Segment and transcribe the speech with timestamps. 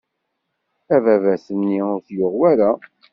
[0.95, 2.71] Ababat-nni ur t-yuɣ wara.